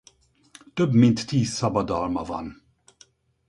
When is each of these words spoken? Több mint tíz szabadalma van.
Több 0.73 0.93
mint 0.93 1.25
tíz 1.27 1.49
szabadalma 1.49 2.23
van. 2.23 2.63